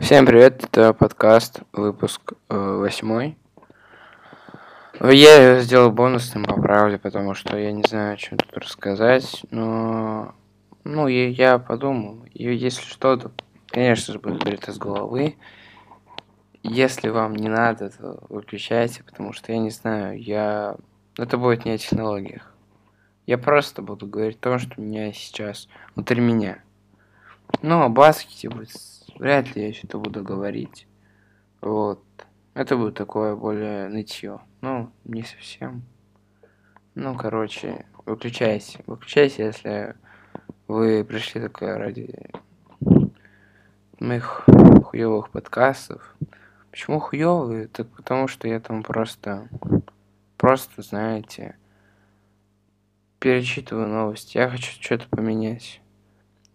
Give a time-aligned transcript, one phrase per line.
[0.00, 3.36] Всем привет, это подкаст, выпуск э, восьмой.
[5.00, 10.34] Я сделал бонусным по правде, потому что я не знаю, о чем тут рассказать, но
[10.84, 13.32] ну, я, я подумал, и если что, то,
[13.68, 15.36] конечно же, будет говорить из головы.
[16.62, 20.76] Если вам не надо, то выключайте, потому что я не знаю, я...
[21.18, 22.54] Это будет не о технологиях.
[23.26, 26.58] Я просто буду говорить о том, что у меня сейчас внутри меня.
[27.60, 28.70] Ну, о баскете будет
[29.18, 30.86] вряд ли я что-то буду говорить.
[31.60, 32.02] Вот.
[32.54, 34.40] Это будет такое более нытье.
[34.60, 35.82] Ну, не совсем.
[36.94, 38.80] Ну, короче, выключайся.
[38.86, 39.96] Выключайся, если
[40.68, 42.30] вы пришли только ради
[43.98, 44.44] моих
[44.84, 46.14] хуевых подкастов.
[46.70, 47.68] Почему хуёвые?
[47.68, 49.48] Так потому что я там просто,
[50.36, 51.56] просто, знаете,
[53.18, 54.36] перечитываю новости.
[54.38, 55.80] Я хочу что-то поменять.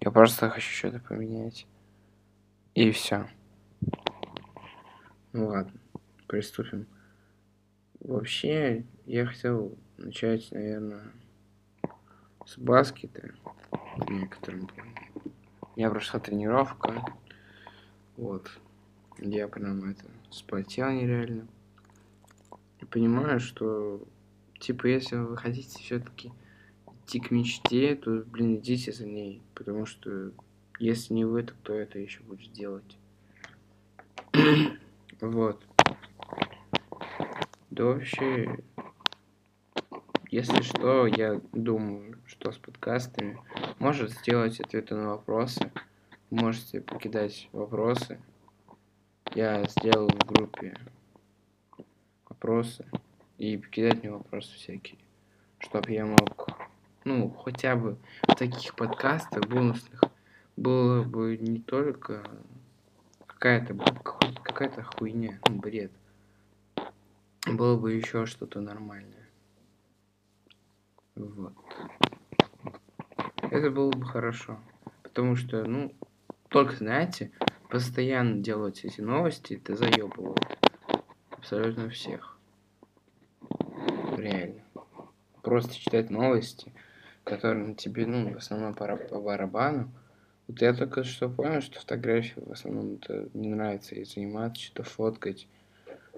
[0.02, 1.66] Я просто хочу что-то поменять.
[2.78, 3.28] И все.
[5.34, 5.74] Ну ладно,
[6.28, 6.86] приступим.
[8.02, 11.12] Вообще, я хотел начать, наверное,
[12.46, 13.32] с баскета.
[14.08, 14.70] Некоторым
[15.64, 17.04] У меня прошла тренировка.
[18.16, 18.48] Вот.
[19.18, 21.48] Я прям это спотел нереально.
[22.80, 24.04] И понимаю, что
[24.60, 26.32] типа если вы хотите все-таки
[26.86, 29.42] идти к мечте, то, блин, идите за ней.
[29.56, 30.32] Потому что
[30.80, 32.98] если не вы, то кто это еще будет делать?
[35.22, 35.64] вот.
[37.70, 38.58] Да вообще,
[40.30, 43.40] если что, я думаю, что с подкастами
[43.80, 45.72] может сделать ответы на вопросы.
[46.30, 48.20] Можете покидать вопросы.
[49.34, 50.76] Я сделал в группе
[52.28, 52.86] вопросы
[53.38, 54.98] и покидать мне вопросы всякие,
[55.60, 56.50] чтобы я мог,
[57.04, 60.02] ну, хотя бы в таких подкастах бонусных
[60.58, 62.24] было бы не только
[63.26, 63.76] какая-то
[64.44, 65.92] какая-то хуйня, ну, бред.
[67.46, 69.30] Было бы еще что-то нормальное.
[71.16, 71.54] Вот.
[73.40, 74.60] Это было бы хорошо.
[75.04, 75.94] Потому что, ну,
[76.50, 77.32] только, знаете,
[77.70, 80.58] постоянно делать эти новости, это заебывает.
[81.30, 82.38] Абсолютно всех.
[84.18, 84.64] Реально.
[85.44, 86.74] Просто читать новости,
[87.24, 89.92] которые тебе, ну, в основном по, по барабану,
[90.48, 94.84] вот я только что понял, что фотографии в основном это не нравится и заниматься, что-то
[94.84, 95.48] фоткать.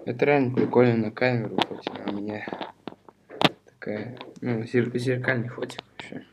[0.04, 2.46] Это реально прикольно на камеру, хоть а у меня
[3.66, 6.24] такая, ну, зер зеркальный фотик вообще.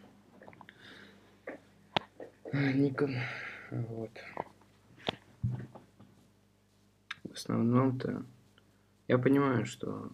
[2.53, 3.16] Никон,
[3.72, 4.12] вот.
[7.24, 8.24] В основном-то
[9.08, 10.12] я понимаю, что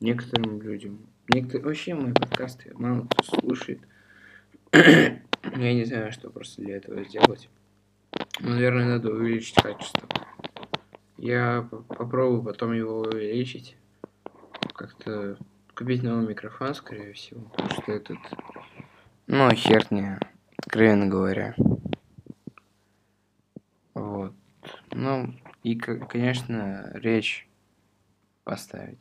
[0.00, 3.80] некоторым людям, некоторые, вообще мои подкасты мало кто слушает.
[5.54, 7.48] Я не знаю, что просто для этого сделать.
[8.40, 10.08] Наверное, надо увеличить качество.
[11.16, 13.76] Я попробую потом его увеличить.
[14.74, 15.38] Как-то
[15.76, 17.42] купить новый микрофон, скорее всего.
[17.50, 18.18] Потому что этот...
[19.28, 20.18] Ну, херня,
[20.56, 21.54] откровенно говоря.
[23.94, 24.34] Вот.
[24.90, 27.48] Ну, и, конечно, речь
[28.42, 28.98] поставить.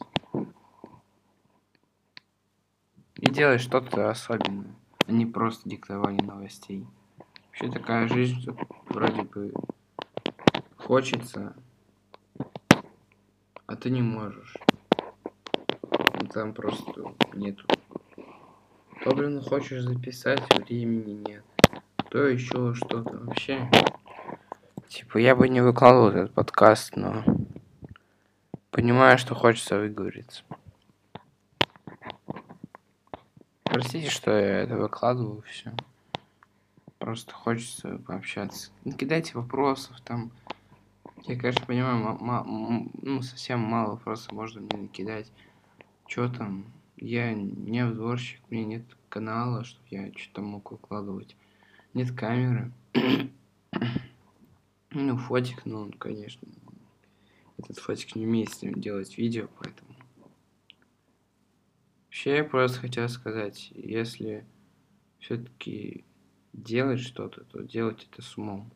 [3.15, 4.75] И делать что-то особенное
[5.07, 6.85] не просто диктование новостей.
[7.47, 8.45] Вообще такая жизнь,
[8.89, 9.53] вроде бы
[10.77, 11.55] хочется,
[13.65, 14.55] а ты не можешь.
[16.19, 17.65] Ну, там просто нету.
[19.03, 21.43] То, блин, хочешь записать, времени нет.
[22.09, 23.69] То еще что-то вообще.
[24.87, 27.23] Типа, я бы не выкладывал этот подкаст, но
[28.71, 30.43] понимаю, что хочется выговориться.
[33.73, 35.73] Простите, что я это выкладываю все.
[36.99, 38.69] Просто хочется пообщаться.
[38.85, 40.31] Не кидайте вопросов там.
[41.23, 42.19] Я, конечно, понимаю,
[43.01, 45.31] ну, совсем мало вопросов можно мне накидать.
[46.05, 46.65] Что там?
[46.97, 51.35] Я не обзорщик, у меня нет канала, чтобы я что-то мог выкладывать.
[51.95, 52.71] Нет камеры.
[54.91, 56.47] ну, фотик, ну, конечно.
[57.57, 59.92] Этот фотик не умеет с ним делать видео, поэтому
[62.13, 64.45] Вообще, я просто хотел сказать, если
[65.17, 66.05] все-таки
[66.53, 68.71] делать что-то, то делать это с умом.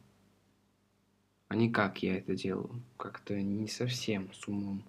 [1.48, 2.82] А не как я это делаю.
[2.98, 4.84] Как-то не совсем с умом.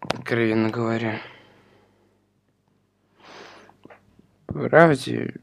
[0.00, 1.18] Откровенно говоря.
[4.46, 5.34] Правде,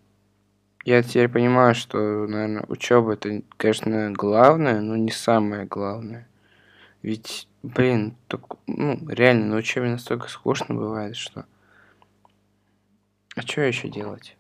[0.84, 6.28] я теперь понимаю, что, наверное, учеба это, конечно, главное, но не самое главное.
[7.02, 11.46] Ведь, блин, так, ну, реально, на учебе настолько скучно бывает, что
[13.36, 14.38] а что еще делать?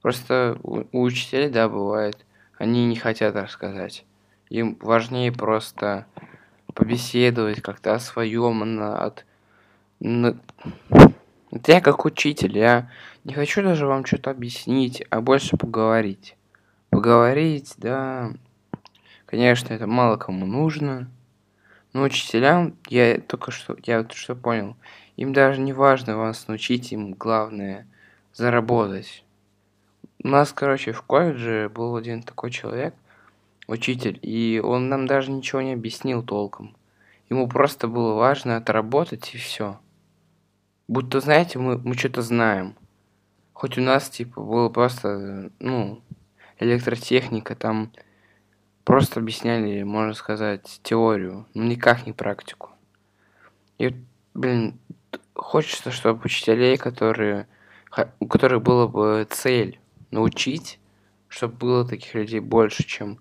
[0.00, 2.24] Просто у, у учителей, да, бывает,
[2.56, 4.04] они не хотят рассказать.
[4.48, 6.06] Им важнее просто
[6.74, 9.26] побеседовать как-то о своем, от,
[10.00, 10.38] на...
[11.50, 12.90] Вот я как учитель, я
[13.24, 16.36] не хочу даже вам что-то объяснить, а больше поговорить.
[16.90, 18.32] Поговорить, да,
[19.26, 21.10] конечно, это мало кому нужно.
[21.92, 24.76] Но учителям, я только что, я вот что понял,
[25.18, 27.88] им даже не важно вас научить, им главное
[28.32, 29.24] заработать.
[30.22, 32.94] У нас, короче, в колледже был один такой человек,
[33.66, 36.76] учитель, и он нам даже ничего не объяснил толком.
[37.28, 39.80] Ему просто было важно отработать и все.
[40.86, 42.76] Будто, знаете, мы, мы что-то знаем.
[43.54, 46.00] Хоть у нас, типа, было просто, ну,
[46.60, 47.90] электротехника, там
[48.84, 52.70] просто объясняли, можно сказать, теорию, но никак не практику.
[53.78, 53.96] И,
[54.32, 54.78] блин,
[55.48, 57.46] хочется, чтобы учителей, которые,
[58.20, 59.80] у которых было бы цель
[60.10, 60.78] научить,
[61.26, 63.18] чтобы было таких людей больше, чем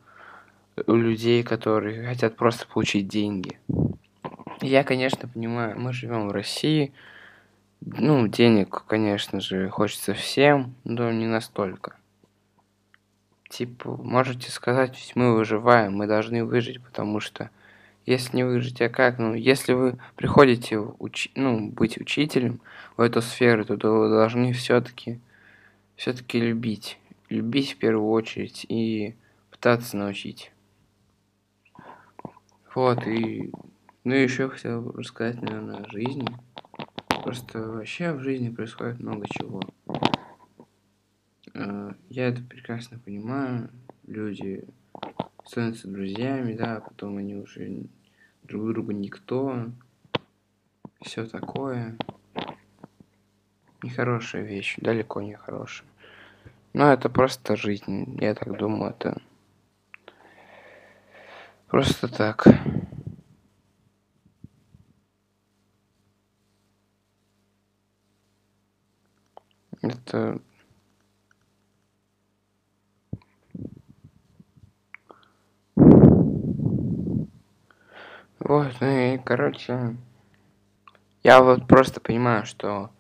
[0.87, 3.57] у людей, которые хотят просто получить деньги.
[4.59, 6.91] Я, конечно, понимаю, мы живем в России,
[7.79, 11.95] ну, денег, конечно же, хочется всем, но не настолько.
[13.47, 17.49] Типа, можете сказать, мы выживаем, мы должны выжить, потому что
[18.07, 19.19] если не выжить, а как?
[19.19, 21.29] Ну, если вы приходите уч...
[21.35, 22.61] ну, быть учителем
[22.95, 25.19] в эту сферу, то вы должны все-таки
[25.97, 26.97] все-таки любить.
[27.29, 29.13] Любить в первую очередь и
[29.51, 30.53] пытаться научить.
[32.73, 33.51] Вот, и...
[34.05, 36.29] Ну, еще хотел рассказать, наверное, о жизни.
[37.23, 39.61] Просто вообще в жизни происходит много чего.
[41.53, 43.69] Э, я это прекрасно понимаю.
[44.05, 44.63] Люди
[45.45, 47.87] становятся друзьями, да, потом они уже
[48.47, 49.71] друг другу никто.
[51.01, 51.97] Все такое.
[53.83, 55.87] Нехорошая вещь, далеко не хорошая.
[56.73, 59.21] Но это просто жизнь, я так думаю, это
[61.67, 62.47] просто так.
[69.81, 70.41] Это...
[78.67, 79.95] Вот, ну и, короче,
[81.23, 82.91] я вот просто понимаю, что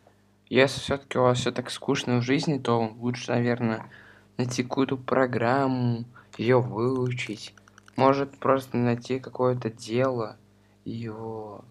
[0.47, 3.91] если все-таки у вас все так скучно в жизни, то лучше, наверное,
[4.37, 6.05] найти какую-то программу,
[6.37, 7.53] ее выучить.
[7.97, 10.37] Может просто найти какое-то дело
[10.85, 11.65] и его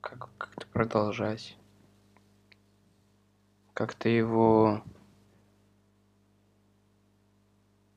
[0.00, 1.56] как- как-то продолжать
[3.72, 4.82] как-то его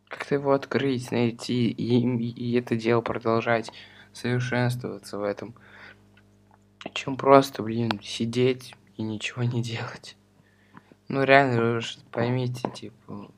[0.08, 3.72] как-то его открыть, найти и, и это дело продолжать
[4.18, 5.54] совершенствоваться в этом,
[6.94, 10.18] чем просто, блин, сидеть и ничего не делать.
[11.08, 13.31] Ну реально, вы же поймите, типа,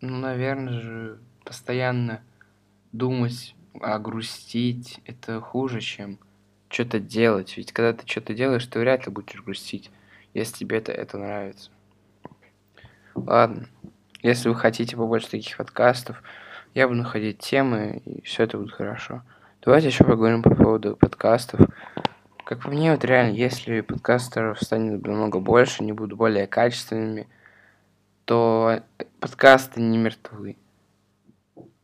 [0.00, 2.22] ну, наверное же, постоянно
[2.92, 6.18] думать, а грустить, это хуже, чем
[6.68, 7.56] что-то делать.
[7.56, 9.90] Ведь когда ты что-то делаешь, ты вряд ли будешь грустить,
[10.34, 11.70] если тебе это, это нравится.
[13.14, 13.68] Ладно.
[14.22, 16.22] Если вы хотите побольше таких подкастов,
[16.74, 19.22] я буду находить темы, и все это будет хорошо.
[19.62, 21.60] Давайте еще поговорим по поводу подкастов.
[22.44, 27.28] Как по мне, вот реально, если подкастеров станет намного больше, они будут более качественными,
[28.24, 28.80] то
[29.20, 30.56] подкасты не мертвы.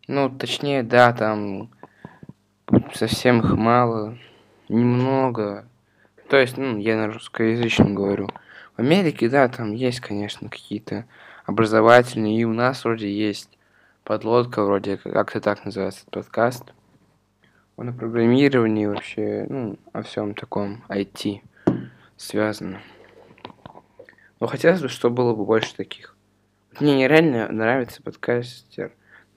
[0.07, 1.71] Ну, точнее, да, там
[2.95, 4.17] совсем их мало,
[4.69, 5.69] немного.
[6.29, 8.29] То есть, ну, я на русскоязычном говорю.
[8.77, 11.05] В Америке, да, там есть, конечно, какие-то
[11.45, 13.58] образовательные, и у нас вроде есть
[14.09, 16.73] подлодка, вроде как-то так называется подкаст.
[17.77, 21.43] Он о программировании вообще, ну, о всем таком IT
[22.17, 22.81] связано.
[24.41, 26.17] Но хотелось бы, чтобы было бы больше таких.
[26.81, 28.93] Мне нереально нравится подкастер,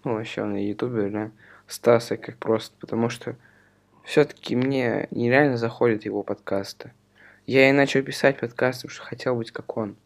[0.06, 1.32] ну, вообще он на ютубе, да,
[1.68, 3.36] Стаса, как просто, потому что
[4.06, 6.94] все-таки мне нереально заходят его подкасты.
[7.46, 9.98] Я и начал писать подкасты, потому что хотел быть как он.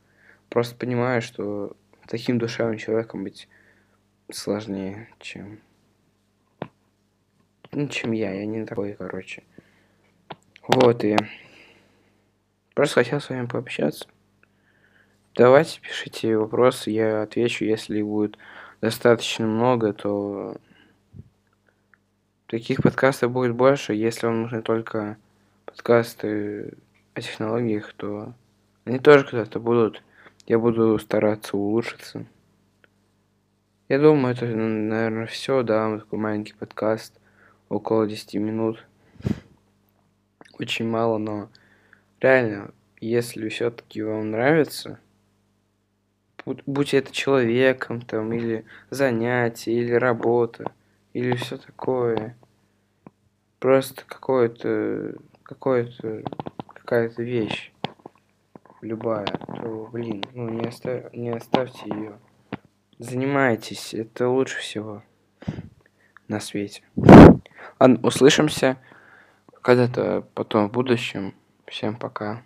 [0.49, 1.73] Просто понимаю, что
[2.07, 3.47] таким душевным человеком быть
[4.31, 5.59] сложнее, чем...
[7.71, 8.33] Ну, чем я.
[8.33, 9.43] Я не такой, короче.
[10.67, 11.17] Вот, и...
[12.73, 14.07] Просто хотел с вами пообщаться.
[15.35, 17.65] Давайте пишите вопросы, я отвечу.
[17.65, 18.37] Если будет
[18.81, 20.57] достаточно много, то
[22.47, 23.93] Таких подкастов будет больше.
[23.93, 25.17] Если вам нужны только
[25.65, 26.73] подкасты
[27.15, 28.33] о технологиях, то
[28.85, 30.03] они тоже когда-то будут.
[30.45, 32.25] Я буду стараться улучшиться.
[33.87, 37.19] Я думаю, это, наверное, все, да, такой маленький подкаст,
[37.69, 38.83] около 10 минут.
[40.57, 41.49] Очень мало, но
[42.19, 44.99] реально, если все-таки вам нравится,
[46.65, 50.71] будь это человеком там, или занятие, или работа,
[51.13, 52.35] или все такое.
[53.59, 55.13] Просто какое-то,
[55.43, 56.23] какое-то,
[56.73, 57.71] какая-то вещь
[58.81, 62.19] любая, то, блин, ну не, оставь, не оставьте ее.
[62.97, 65.03] Занимайтесь, это лучше всего
[66.29, 66.81] на свете.
[67.77, 68.77] Ладно, услышимся
[69.61, 71.35] когда-то потом в будущем.
[71.67, 72.41] Всем пока.